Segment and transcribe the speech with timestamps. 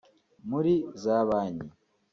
[0.49, 1.67] muri za Banki